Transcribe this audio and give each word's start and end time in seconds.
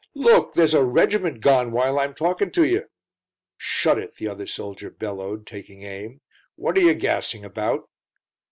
look! 0.15 0.55
there's 0.55 0.73
a 0.73 0.83
regiment 0.83 1.41
gone 1.41 1.71
while 1.71 1.99
I'm 1.99 2.15
talking 2.15 2.49
to 2.53 2.65
ye." 2.65 2.81
"Shut 3.55 3.99
it!" 3.99 4.15
the 4.15 4.27
other 4.29 4.47
soldier 4.47 4.89
bellowed, 4.89 5.45
taking 5.45 5.83
aim, 5.83 6.21
"what 6.55 6.75
are 6.79 6.81
ye 6.81 6.95
gassing 6.95 7.45
about!" 7.45 7.87